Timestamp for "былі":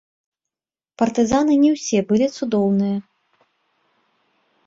2.11-2.27